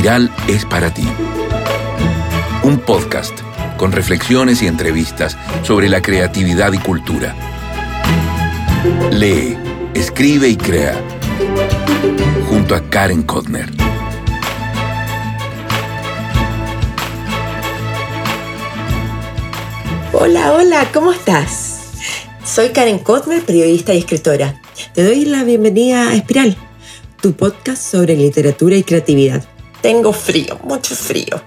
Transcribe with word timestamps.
Espiral 0.00 0.34
es 0.48 0.64
para 0.64 0.94
ti. 0.94 1.06
Un 2.62 2.78
podcast 2.78 3.38
con 3.76 3.92
reflexiones 3.92 4.62
y 4.62 4.66
entrevistas 4.66 5.36
sobre 5.62 5.90
la 5.90 6.00
creatividad 6.00 6.72
y 6.72 6.78
cultura. 6.78 7.36
Lee, 9.12 9.58
escribe 9.92 10.48
y 10.48 10.56
crea. 10.56 10.98
Junto 12.48 12.74
a 12.74 12.80
Karen 12.88 13.24
Kotner. 13.24 13.68
Hola, 20.14 20.54
hola, 20.54 20.88
¿cómo 20.94 21.12
estás? 21.12 21.90
Soy 22.42 22.70
Karen 22.70 23.00
Kotner, 23.00 23.44
periodista 23.44 23.92
y 23.92 23.98
escritora. 23.98 24.62
Te 24.94 25.04
doy 25.04 25.26
la 25.26 25.44
bienvenida 25.44 26.08
a 26.08 26.14
Espiral, 26.14 26.56
tu 27.20 27.34
podcast 27.34 27.82
sobre 27.82 28.16
literatura 28.16 28.76
y 28.76 28.82
creatividad. 28.82 29.49
Tengo 29.82 30.12
frío, 30.12 30.58
mucho 30.62 30.94
frío. 30.94 31.42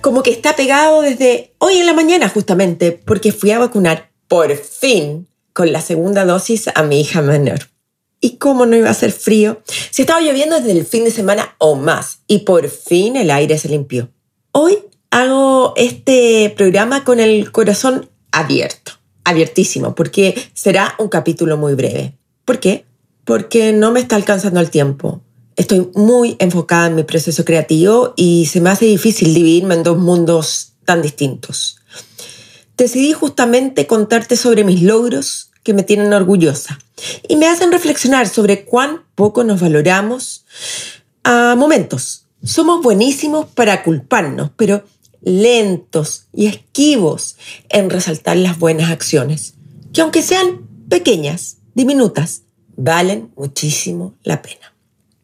Como 0.00 0.22
que 0.22 0.30
está 0.30 0.56
pegado 0.56 1.02
desde 1.02 1.54
hoy 1.58 1.78
en 1.78 1.86
la 1.86 1.92
mañana 1.92 2.28
justamente, 2.28 2.92
porque 2.92 3.32
fui 3.32 3.52
a 3.52 3.58
vacunar 3.58 4.10
por 4.28 4.56
fin 4.56 5.28
con 5.52 5.72
la 5.72 5.80
segunda 5.80 6.24
dosis 6.24 6.68
a 6.74 6.82
mi 6.82 7.00
hija 7.00 7.22
menor. 7.22 7.60
¿Y 8.20 8.38
cómo 8.38 8.66
no 8.66 8.76
iba 8.76 8.90
a 8.90 8.94
ser 8.94 9.12
frío? 9.12 9.62
Si 9.90 10.02
estaba 10.02 10.20
lloviendo 10.20 10.56
desde 10.56 10.72
el 10.72 10.84
fin 10.84 11.04
de 11.04 11.10
semana 11.10 11.54
o 11.58 11.76
más 11.76 12.20
y 12.26 12.40
por 12.40 12.68
fin 12.68 13.16
el 13.16 13.30
aire 13.30 13.56
se 13.56 13.68
limpió. 13.68 14.10
Hoy 14.52 14.78
hago 15.10 15.74
este 15.76 16.52
programa 16.56 17.04
con 17.04 17.20
el 17.20 17.52
corazón 17.52 18.10
abierto, 18.32 18.92
abiertísimo, 19.24 19.94
porque 19.94 20.34
será 20.54 20.94
un 20.98 21.08
capítulo 21.08 21.56
muy 21.56 21.74
breve. 21.74 22.18
¿Por 22.44 22.58
qué? 22.58 22.84
Porque 23.24 23.72
no 23.72 23.92
me 23.92 24.00
está 24.00 24.16
alcanzando 24.16 24.60
el 24.60 24.70
tiempo. 24.70 25.22
Estoy 25.56 25.90
muy 25.94 26.36
enfocada 26.38 26.88
en 26.88 26.96
mi 26.96 27.02
proceso 27.02 27.44
creativo 27.46 28.12
y 28.14 28.44
se 28.46 28.60
me 28.60 28.68
hace 28.68 28.84
difícil 28.84 29.32
dividirme 29.32 29.74
en 29.74 29.82
dos 29.82 29.96
mundos 29.96 30.74
tan 30.84 31.00
distintos. 31.00 31.78
Decidí 32.76 33.14
justamente 33.14 33.86
contarte 33.86 34.36
sobre 34.36 34.64
mis 34.64 34.82
logros 34.82 35.50
que 35.62 35.72
me 35.72 35.82
tienen 35.82 36.12
orgullosa 36.12 36.78
y 37.26 37.36
me 37.36 37.48
hacen 37.48 37.72
reflexionar 37.72 38.28
sobre 38.28 38.66
cuán 38.66 39.04
poco 39.14 39.44
nos 39.44 39.60
valoramos 39.60 40.44
a 41.24 41.54
momentos. 41.56 42.26
Somos 42.44 42.82
buenísimos 42.82 43.46
para 43.46 43.82
culparnos, 43.82 44.50
pero 44.56 44.84
lentos 45.22 46.26
y 46.34 46.46
esquivos 46.46 47.36
en 47.70 47.88
resaltar 47.88 48.36
las 48.36 48.58
buenas 48.58 48.90
acciones, 48.90 49.54
que 49.94 50.02
aunque 50.02 50.20
sean 50.20 50.68
pequeñas, 50.90 51.56
diminutas, 51.74 52.42
valen 52.76 53.32
muchísimo 53.36 54.14
la 54.22 54.42
pena. 54.42 54.75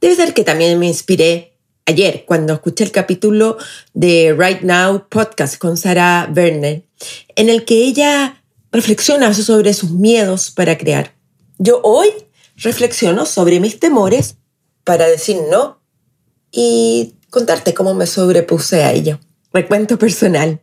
Debe 0.02 0.16
ser 0.16 0.34
que 0.34 0.42
también 0.42 0.80
me 0.80 0.88
inspiré 0.88 1.56
ayer 1.86 2.24
cuando 2.26 2.54
escuché 2.54 2.82
el 2.82 2.90
capítulo 2.90 3.56
de 3.94 4.34
Right 4.36 4.62
Now 4.62 5.06
podcast 5.08 5.58
con 5.58 5.76
Sarah 5.76 6.28
Werner, 6.34 6.82
en 7.36 7.48
el 7.48 7.64
que 7.64 7.84
ella 7.84 8.42
reflexiona 8.72 9.32
sobre 9.32 9.72
sus 9.74 9.92
miedos 9.92 10.50
para 10.50 10.76
crear. 10.76 11.14
Yo 11.58 11.80
hoy 11.84 12.08
reflexiono 12.56 13.26
sobre 13.26 13.60
mis 13.60 13.78
temores 13.78 14.38
para 14.82 15.06
decir 15.06 15.36
no 15.48 15.80
y 16.50 17.14
contarte 17.30 17.72
cómo 17.72 17.94
me 17.94 18.08
sobrepuse 18.08 18.82
a 18.82 18.92
ello. 18.92 19.20
Recuento 19.52 20.00
personal. 20.00 20.60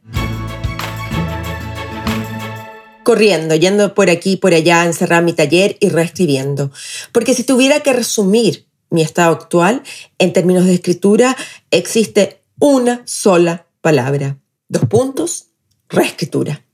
Corriendo, 3.06 3.56
yendo 3.56 3.94
por 3.94 4.10
aquí 4.10 4.34
y 4.34 4.38
por 4.38 4.54
allá, 4.54 4.84
encerrar 4.84 5.24
mi 5.24 5.32
taller 5.32 5.78
y 5.80 5.88
reescribiendo. 5.88 6.72
Porque 7.14 7.34
si 7.34 7.46
tuviera 7.46 7.80
que 7.80 7.94
resumir 7.94 8.69
mi 8.90 9.02
estado 9.02 9.34
actual, 9.34 9.84
en 10.18 10.34
términos 10.34 10.66
de 10.66 10.74
escritura, 10.74 11.36
existe 11.72 12.42
una 12.60 13.02
sola 13.06 13.68
palabra. 13.82 14.38
Dos 14.68 14.86
puntos, 14.86 15.48
reescritura. 15.88 16.66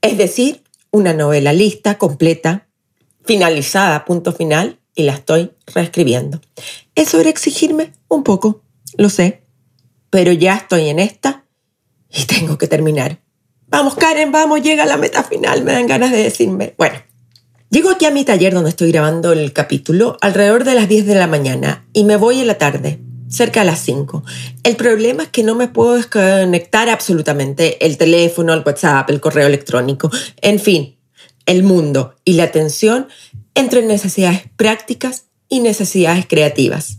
Es 0.00 0.16
decir, 0.16 0.62
una 0.90 1.12
novela 1.12 1.52
lista, 1.52 1.98
completa, 1.98 2.68
finalizada, 3.24 4.04
punto 4.04 4.32
final, 4.32 4.78
y 4.94 5.04
la 5.04 5.12
estoy 5.12 5.52
reescribiendo. 5.66 6.40
Es 6.96 7.10
sobre 7.10 7.30
exigirme 7.30 7.92
un 8.08 8.24
poco, 8.24 8.62
lo 8.96 9.10
sé, 9.10 9.44
pero 10.10 10.32
ya 10.32 10.56
estoy 10.56 10.88
en 10.88 10.98
esta 10.98 11.44
y 12.10 12.24
tengo 12.24 12.58
que 12.58 12.66
terminar. 12.66 13.20
Vamos, 13.68 13.94
Karen, 13.94 14.32
vamos, 14.32 14.62
llega 14.62 14.86
la 14.86 14.96
meta 14.96 15.22
final, 15.22 15.62
me 15.62 15.72
dan 15.72 15.86
ganas 15.86 16.10
de 16.10 16.22
decirme. 16.22 16.74
Bueno, 16.76 17.00
llego 17.70 17.90
aquí 17.90 18.04
a 18.04 18.10
mi 18.10 18.24
taller 18.24 18.54
donde 18.54 18.70
estoy 18.70 18.92
grabando 18.92 19.32
el 19.32 19.52
capítulo 19.52 20.16
alrededor 20.20 20.64
de 20.64 20.74
las 20.74 20.88
10 20.88 21.06
de 21.06 21.14
la 21.14 21.26
mañana 21.26 21.86
y 21.92 22.04
me 22.04 22.16
voy 22.16 22.40
en 22.40 22.46
la 22.46 22.58
tarde, 22.58 23.00
cerca 23.28 23.60
de 23.60 23.66
las 23.66 23.80
5. 23.80 24.24
El 24.62 24.76
problema 24.76 25.24
es 25.24 25.28
que 25.28 25.42
no 25.42 25.54
me 25.54 25.68
puedo 25.68 25.94
desconectar 25.94 26.88
absolutamente 26.88 27.84
el 27.84 27.96
teléfono, 27.98 28.52
el 28.54 28.62
WhatsApp, 28.64 29.10
el 29.10 29.20
correo 29.20 29.46
electrónico, 29.46 30.10
en 30.40 30.58
fin, 30.58 30.98
el 31.46 31.62
mundo 31.62 32.16
y 32.24 32.34
la 32.34 32.44
atención 32.44 33.08
entre 33.54 33.82
necesidades 33.82 34.42
prácticas 34.56 35.24
y 35.48 35.60
necesidades 35.60 36.26
creativas. 36.26 36.98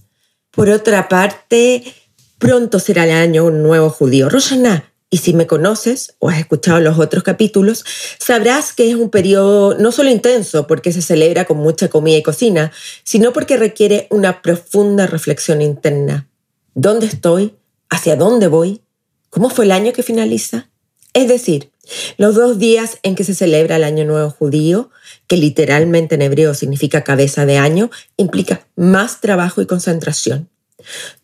Por 0.52 0.70
otra 0.70 1.08
parte, 1.08 1.84
Pronto 2.40 2.80
será 2.80 3.04
el 3.04 3.12
año 3.12 3.50
nuevo 3.50 3.90
judío, 3.90 4.30
Rosh 4.30 4.54
Y 5.12 5.18
si 5.18 5.34
me 5.34 5.48
conoces 5.48 6.16
o 6.20 6.30
has 6.30 6.40
escuchado 6.40 6.80
los 6.80 7.00
otros 7.00 7.24
capítulos, 7.24 7.84
sabrás 8.20 8.74
que 8.74 8.90
es 8.90 8.96
un 8.96 9.10
periodo 9.10 9.76
no 9.76 9.92
solo 9.92 10.12
intenso 10.12 10.68
porque 10.68 10.92
se 10.92 11.02
celebra 11.02 11.46
con 11.46 11.58
mucha 11.58 11.90
comida 11.90 12.18
y 12.18 12.24
cocina, 12.24 12.72
sino 13.04 13.34
porque 13.34 13.58
requiere 13.58 14.08
una 14.12 14.42
profunda 14.44 15.08
reflexión 15.08 15.62
interna. 15.62 16.28
¿Dónde 16.76 17.08
estoy? 17.08 17.56
¿Hacia 17.90 18.16
dónde 18.16 18.48
voy? 18.48 18.82
¿Cómo 19.32 19.50
fue 19.50 19.66
el 19.66 19.72
año 19.72 19.94
que 19.94 20.04
finaliza? 20.04 20.70
Es 21.14 21.28
decir, 21.28 21.72
los 22.18 22.36
dos 22.36 22.60
días 22.60 23.00
en 23.02 23.16
que 23.16 23.24
se 23.24 23.34
celebra 23.34 23.78
el 23.78 23.84
Año 23.84 24.06
Nuevo 24.06 24.30
Judío, 24.30 24.92
que 25.28 25.38
literalmente 25.38 26.16
en 26.16 26.22
hebreo 26.22 26.54
significa 26.54 27.04
cabeza 27.04 27.48
de 27.48 27.58
año, 27.58 27.90
implica 28.16 28.68
más 28.76 29.22
trabajo 29.22 29.62
y 29.62 29.66
concentración. 29.66 30.50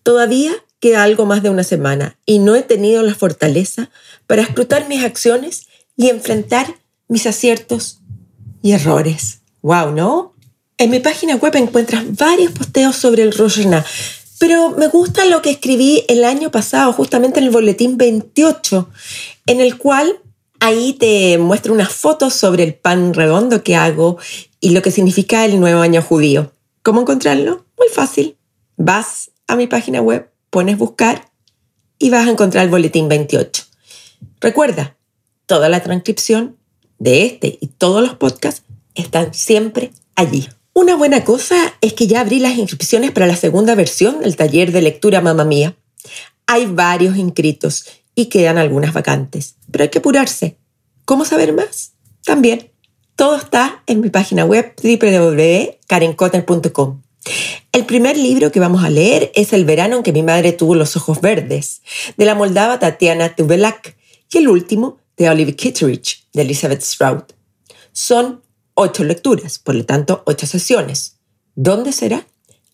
Todavía 0.03 0.53
algo 0.93 1.25
más 1.25 1.41
de 1.41 1.49
una 1.49 1.63
semana 1.63 2.17
y 2.25 2.39
no 2.39 2.55
he 2.55 2.61
tenido 2.61 3.01
la 3.01 3.15
fortaleza 3.15 3.89
para 4.27 4.43
escrutar 4.43 4.87
mis 4.87 5.03
acciones 5.03 5.67
y 5.97 6.09
enfrentar 6.09 6.75
mis 7.07 7.25
aciertos 7.25 8.01
y 8.61 8.73
errores. 8.73 9.39
¡Wow! 9.61 9.91
¿No? 9.91 10.33
En 10.77 10.89
mi 10.89 10.99
página 10.99 11.35
web 11.37 11.55
encuentras 11.55 12.03
varios 12.15 12.51
posteos 12.51 12.95
sobre 12.95 13.23
el 13.23 13.33
Rosh 13.33 13.65
pero 14.37 14.71
me 14.71 14.87
gusta 14.87 15.25
lo 15.25 15.41
que 15.41 15.51
escribí 15.51 16.03
el 16.09 16.25
año 16.25 16.51
pasado, 16.51 16.91
justamente 16.91 17.39
en 17.39 17.45
el 17.45 17.51
boletín 17.51 17.97
28, 17.97 18.89
en 19.45 19.61
el 19.61 19.77
cual 19.77 20.19
ahí 20.59 20.93
te 20.93 21.37
muestro 21.37 21.73
unas 21.73 21.93
fotos 21.93 22.33
sobre 22.33 22.63
el 22.63 22.75
pan 22.75 23.13
redondo 23.13 23.63
que 23.63 23.75
hago 23.75 24.17
y 24.59 24.71
lo 24.71 24.81
que 24.81 24.91
significa 24.91 25.45
el 25.45 25.59
nuevo 25.59 25.81
año 25.81 26.01
judío. 26.01 26.51
¿Cómo 26.83 27.01
encontrarlo? 27.01 27.65
Muy 27.77 27.87
fácil. 27.87 28.35
Vas 28.77 29.31
a 29.47 29.55
mi 29.55 29.67
página 29.67 30.01
web 30.01 30.29
pones 30.55 30.77
buscar 30.77 31.29
y 31.99 32.09
vas 32.11 32.25
a 32.25 32.31
encontrar 32.31 32.63
el 32.63 32.69
boletín 32.69 33.09
28. 33.09 33.63
Recuerda, 34.39 34.95
toda 35.47 35.67
la 35.67 35.83
transcripción 35.83 36.55
de 36.97 37.25
este 37.25 37.57
y 37.59 37.67
todos 37.67 38.01
los 38.01 38.15
podcasts 38.15 38.63
están 38.93 39.33
siempre 39.33 39.91
allí. 40.15 40.47
Una 40.71 40.95
buena 40.95 41.25
cosa 41.25 41.57
es 41.81 41.91
que 41.91 42.07
ya 42.07 42.21
abrí 42.21 42.39
las 42.39 42.57
inscripciones 42.57 43.11
para 43.11 43.27
la 43.27 43.35
segunda 43.35 43.75
versión 43.75 44.21
del 44.21 44.37
taller 44.37 44.71
de 44.71 44.81
lectura 44.81 45.19
Mamá 45.19 45.43
Mía. 45.43 45.75
Hay 46.47 46.67
varios 46.67 47.17
inscritos 47.17 47.87
y 48.15 48.27
quedan 48.27 48.57
algunas 48.57 48.93
vacantes, 48.93 49.55
pero 49.69 49.83
hay 49.83 49.89
que 49.89 49.99
apurarse. 49.99 50.57
¿Cómo 51.03 51.25
saber 51.25 51.51
más? 51.51 51.95
También. 52.23 52.71
Todo 53.17 53.35
está 53.35 53.83
en 53.87 53.99
mi 53.99 54.09
página 54.09 54.45
web 54.45 54.73
www.karencotter.com. 54.81 57.04
El 57.71 57.85
primer 57.85 58.17
libro 58.17 58.51
que 58.51 58.59
vamos 58.59 58.83
a 58.83 58.89
leer 58.89 59.31
es 59.35 59.53
El 59.53 59.65
verano 59.65 59.97
en 59.97 60.03
que 60.03 60.13
mi 60.13 60.23
madre 60.23 60.51
tuvo 60.51 60.75
los 60.75 60.95
ojos 60.95 61.21
verdes, 61.21 61.81
de 62.17 62.25
la 62.25 62.35
moldava 62.35 62.79
Tatiana 62.79 63.35
Tubelak, 63.35 63.97
y 64.31 64.37
el 64.37 64.47
último, 64.47 64.97
de 65.17 65.29
Olive 65.29 65.55
Kitteridge, 65.55 66.27
de 66.33 66.41
Elizabeth 66.41 66.81
Stroud. 66.81 67.23
Son 67.93 68.41
ocho 68.73 69.03
lecturas, 69.03 69.59
por 69.59 69.75
lo 69.75 69.85
tanto, 69.85 70.23
ocho 70.25 70.45
sesiones. 70.45 71.17
¿Dónde 71.55 71.93
será? 71.93 72.27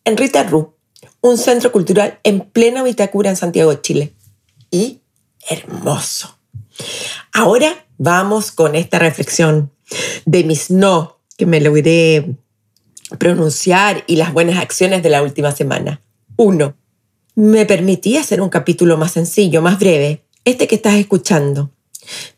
En 0.04 0.18
Rita 0.18 0.44
Ru, 0.44 0.74
un 1.22 1.38
centro 1.38 1.72
cultural 1.72 2.20
en 2.24 2.42
plena 2.42 2.84
Vitacura 2.84 3.30
en 3.30 3.36
Santiago 3.36 3.74
Chile. 3.76 4.14
Y 4.72 5.02
hermoso. 5.50 6.38
Ahora 7.32 7.86
vamos 7.98 8.52
con 8.52 8.76
esta 8.76 9.00
reflexión 9.00 9.72
de 10.26 10.44
mis 10.44 10.72
no, 10.72 11.20
que 11.38 11.46
me 11.46 11.62
logré 11.62 12.36
pronunciar 13.18 14.04
y 14.08 14.16
las 14.16 14.34
buenas 14.34 14.58
acciones 14.58 15.04
de 15.04 15.10
la 15.10 15.22
última 15.22 15.52
semana. 15.52 16.02
1. 16.38 16.76
Me 17.36 17.66
permití 17.66 18.18
hacer 18.18 18.42
un 18.42 18.50
capítulo 18.50 18.98
más 18.98 19.12
sencillo, 19.12 19.62
más 19.62 19.80
breve, 19.80 20.24
este 20.46 20.68
que 20.68 20.76
estás 20.76 20.96
escuchando. 20.96 21.72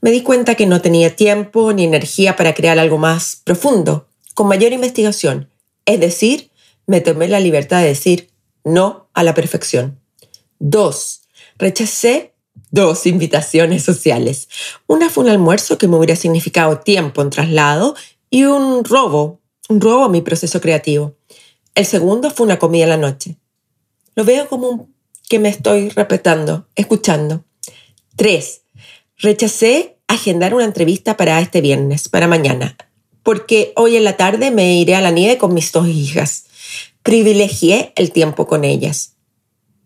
Me 0.01 0.11
di 0.11 0.21
cuenta 0.21 0.55
que 0.55 0.65
no 0.65 0.81
tenía 0.81 1.15
tiempo 1.15 1.73
ni 1.73 1.83
energía 1.83 2.35
para 2.35 2.53
crear 2.53 2.79
algo 2.79 2.97
más 2.97 3.41
profundo, 3.43 4.07
con 4.33 4.47
mayor 4.47 4.73
investigación. 4.73 5.49
Es 5.85 5.99
decir, 5.99 6.51
me 6.85 7.01
tomé 7.01 7.27
la 7.27 7.39
libertad 7.39 7.81
de 7.81 7.87
decir 7.87 8.29
no 8.63 9.09
a 9.13 9.23
la 9.23 9.33
perfección. 9.33 9.99
Dos, 10.59 11.21
rechacé 11.57 12.33
dos 12.73 13.05
invitaciones 13.05 13.83
sociales. 13.83 14.49
Una 14.87 15.09
fue 15.09 15.23
un 15.25 15.29
almuerzo 15.29 15.77
que 15.77 15.87
me 15.87 15.95
hubiera 15.95 16.15
significado 16.15 16.79
tiempo 16.79 17.21
en 17.21 17.29
traslado 17.29 17.95
y 18.31 18.45
un 18.45 18.83
robo, 18.83 19.41
robo 19.81 20.05
a 20.05 20.09
mi 20.09 20.21
proceso 20.21 20.61
creativo. 20.61 21.15
El 21.75 21.85
segundo 21.85 22.29
fue 22.29 22.45
una 22.45 22.59
comida 22.59 22.83
en 22.83 22.89
la 22.89 22.97
noche. 22.97 23.37
Lo 24.15 24.23
veo 24.25 24.47
como 24.47 24.89
que 25.29 25.39
me 25.39 25.49
estoy 25.49 25.89
respetando, 25.89 26.67
escuchando. 26.75 27.43
Tres, 28.15 28.61
rechacé 29.17 29.97
agendar 30.07 30.53
una 30.53 30.65
entrevista 30.65 31.17
para 31.17 31.39
este 31.39 31.61
viernes, 31.61 32.09
para 32.09 32.27
mañana, 32.27 32.77
porque 33.23 33.73
hoy 33.75 33.95
en 33.95 34.03
la 34.03 34.17
tarde 34.17 34.51
me 34.51 34.75
iré 34.75 34.95
a 34.95 35.01
la 35.01 35.11
nieve 35.11 35.37
con 35.37 35.53
mis 35.53 35.71
dos 35.71 35.87
hijas. 35.87 36.45
Privilegié 37.01 37.93
el 37.95 38.11
tiempo 38.11 38.47
con 38.47 38.63
ellas. 38.63 39.13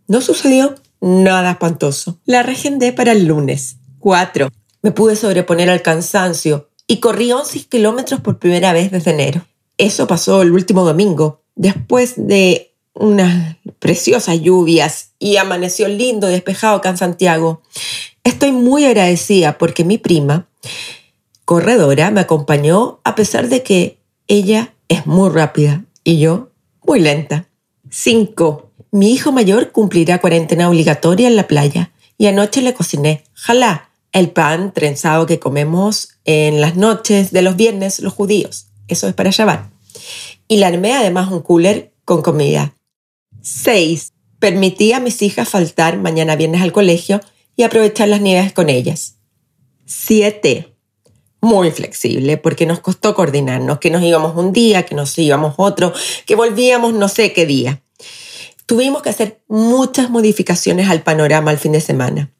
No 0.08 0.22
sucedió 0.22 0.76
nada 1.00 1.52
espantoso. 1.52 2.20
La 2.26 2.44
regendé 2.44 2.94
para 2.94 3.12
el 3.12 3.26
lunes. 3.26 3.78
Cuatro, 4.00 4.50
me 4.82 4.92
pude 4.92 5.16
sobreponer 5.16 5.70
al 5.70 5.82
cansancio 5.82 6.70
y 6.88 7.00
corrí 7.00 7.32
11 7.32 7.66
kilómetros 7.68 8.22
por 8.22 8.40
primera 8.40 8.74
vez 8.74 8.92
desde 8.92 9.12
enero. 9.12 9.46
Eso 9.78 10.08
pasó 10.08 10.42
el 10.42 10.52
último 10.52 10.84
domingo, 10.84 11.42
después 11.56 12.14
de 12.18 12.74
unas 12.94 13.58
preciosas 13.80 14.42
lluvias 14.42 15.12
y 15.20 15.38
amaneció 15.38 15.88
lindo, 15.88 16.28
despejado 16.28 16.78
acá 16.78 16.90
en 16.90 16.98
Santiago. 16.98 17.62
Estoy 18.24 18.52
muy 18.52 18.86
agradecida 18.86 19.58
porque 19.58 19.84
mi 19.84 19.98
prima, 19.98 20.48
corredora, 21.46 22.12
me 22.12 22.22
acompañó 22.22 23.00
a 23.04 23.16
pesar 23.16 23.50
de 23.50 23.64
que 23.64 24.00
ella 24.28 24.74
es 24.90 25.06
muy 25.06 25.30
rápida 25.30 25.86
y 26.04 26.20
yo 26.20 26.50
muy 26.84 27.00
lenta. 27.00 27.48
5. 27.90 28.72
Mi 28.92 29.12
hijo 29.12 29.32
mayor 29.32 29.72
cumplirá 29.72 30.20
cuarentena 30.20 30.70
obligatoria 30.70 31.28
en 31.28 31.36
la 31.36 31.48
playa 31.48 31.92
y 32.18 32.28
anoche 32.28 32.62
le 32.62 32.74
cociné, 32.74 33.24
jalá, 33.34 33.90
el 34.12 34.32
pan 34.32 34.74
trenzado 34.74 35.26
que 35.26 35.40
comemos 35.40 36.10
en 36.26 36.62
las 36.62 36.76
noches 36.76 37.32
de 37.32 37.42
los 37.42 37.56
viernes 37.56 38.00
los 38.00 38.14
judíos. 38.14 38.67
Eso 38.88 39.08
es 39.08 39.14
para 39.14 39.32
llevar. 39.32 39.70
Y 40.48 40.58
le 40.58 40.66
armé 40.66 40.94
además 40.94 41.32
un 41.32 41.42
cooler 41.42 41.94
con 42.06 42.22
comida. 42.22 42.74
6. 43.42 44.14
Permití 44.40 44.94
a 44.94 45.00
mis 45.00 45.22
hijas 45.22 45.50
faltar 45.50 45.98
mañana 45.98 46.36
viernes 46.36 46.62
al 46.62 46.72
colegio 46.72 47.22
y 47.56 47.64
aprovechar 47.64 48.08
las 48.08 48.22
nieves 48.22 48.54
con 48.54 48.70
ellas. 48.70 49.18
7. 49.86 50.74
Muy 51.42 51.72
flexible 51.72 52.38
porque 52.38 52.66
nos 52.66 52.80
costó 52.80 53.14
coordinarnos, 53.16 53.80
que 53.80 53.90
nos 53.90 54.04
íbamos 54.04 54.36
un 54.36 54.54
día, 54.54 54.86
que 54.86 54.96
nos 54.96 55.18
íbamos 55.18 55.56
otro, 55.58 55.94
que 56.26 56.36
volvíamos 56.36 56.94
no 56.94 57.08
sé 57.10 57.34
qué 57.34 57.46
día. 57.46 57.82
Tuvimos 58.66 59.02
que 59.02 59.10
hacer 59.10 59.42
muchas 59.48 60.10
modificaciones 60.10 60.90
al 60.90 61.04
panorama 61.04 61.52
al 61.52 61.58
fin 61.58 61.72
de 61.72 61.82
semana. 61.82 62.34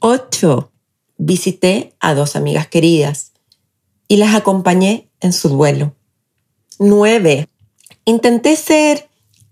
8. 0.00 0.72
Visité 1.16 1.94
a 2.00 2.14
dos 2.14 2.36
amigas 2.36 2.68
queridas 2.68 3.33
y 4.14 4.16
las 4.16 4.36
acompañé 4.36 5.10
en 5.18 5.32
su 5.32 5.48
duelo. 5.48 5.96
9. 6.78 7.48
Intenté 8.04 8.54
ser 8.54 9.08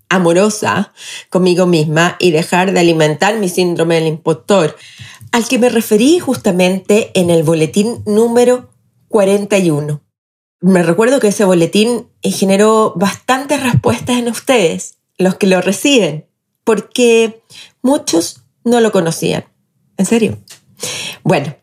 amorosa 0.09 0.93
conmigo 1.31 1.67
misma 1.67 2.15
y 2.21 2.31
dejar 2.31 2.73
de 2.73 2.79
alimentar 2.79 3.41
mi 3.41 3.49
síndrome 3.49 3.97
del 3.97 4.07
impostor, 4.07 4.77
al 5.33 5.49
que 5.49 5.59
me 5.59 5.69
referí 5.69 6.21
justamente 6.21 7.11
en 7.15 7.29
el 7.31 7.43
boletín 7.43 8.05
número 8.07 8.71
41. 9.09 10.01
Me 10.61 10.85
recuerdo 10.85 11.19
que 11.19 11.29
ese 11.29 11.45
boletín 11.45 12.07
generó 12.23 12.93
bastantes 12.95 13.61
respuestas 13.65 14.17
en 14.17 14.29
ustedes, 14.29 14.99
los 15.19 15.35
que 15.35 15.49
lo 15.49 15.61
reciben, 15.61 16.29
porque 16.63 17.43
muchos 17.83 18.45
no 18.63 18.81
lo 18.81 18.93
conocían. 18.93 19.45
¿En 19.97 20.07
serio? 20.07 20.39
Bueno, 21.25 21.57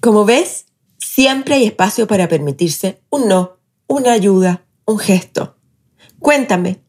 como 0.00 0.24
ves, 0.24 0.66
siempre 1.14 1.56
hay 1.56 1.64
espacio 1.66 2.06
para 2.06 2.28
permitirse 2.28 3.00
un 3.10 3.28
no, 3.28 3.58
una 3.86 4.12
ayuda, 4.12 4.64
un 4.84 4.98
gesto. 4.98 5.56
Cuéntame, 6.18 6.80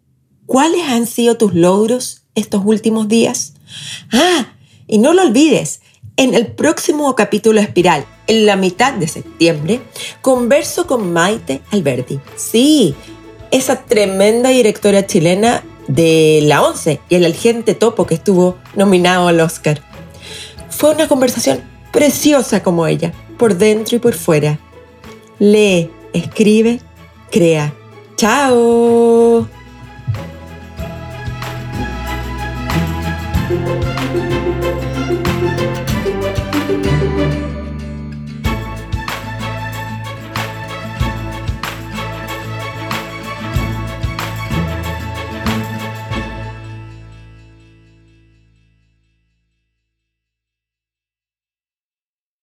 ¿Cuáles 0.49 0.81
han 0.87 1.05
sido 1.05 1.37
tus 1.37 1.53
logros 1.53 2.23
estos 2.33 2.63
últimos 2.65 3.07
días? 3.07 3.53
Ah, 4.11 4.55
y 4.87 4.97
no 4.97 5.13
lo 5.13 5.21
olvides, 5.21 5.81
en 6.17 6.33
el 6.33 6.47
próximo 6.47 7.13
capítulo 7.13 7.61
Espiral, 7.61 8.03
en 8.25 8.47
la 8.47 8.55
mitad 8.55 8.93
de 8.93 9.07
septiembre, 9.07 9.79
converso 10.23 10.87
con 10.87 11.13
Maite 11.13 11.61
Alberti. 11.69 12.19
Sí, 12.35 12.95
esa 13.51 13.83
tremenda 13.83 14.49
directora 14.49 15.05
chilena 15.05 15.63
de 15.87 16.39
la 16.41 16.63
ONCE 16.63 16.99
y 17.09 17.13
el 17.13 17.27
agente 17.27 17.75
topo 17.75 18.07
que 18.07 18.15
estuvo 18.15 18.57
nominado 18.73 19.27
al 19.27 19.41
Oscar. 19.41 19.83
Fue 20.71 20.95
una 20.95 21.07
conversación 21.07 21.61
preciosa 21.91 22.63
como 22.63 22.87
ella, 22.87 23.13
por 23.39 23.55
dentro 23.55 23.95
y 23.95 23.99
por 23.99 24.13
fuera. 24.13 24.59
Lee, 25.39 25.89
escribe, 26.13 26.79
crea. 27.31 27.73
¡Chao! 28.17 29.18